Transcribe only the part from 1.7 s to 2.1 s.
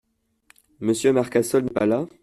là?